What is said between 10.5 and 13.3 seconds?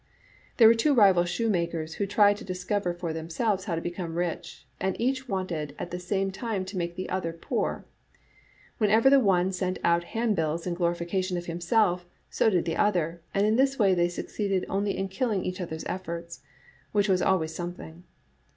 in glorification of himself, so did the other,